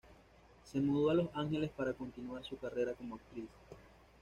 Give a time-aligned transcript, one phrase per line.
[0.63, 3.45] Se mudó a Los Ángeles para continuar su carrera como actriz.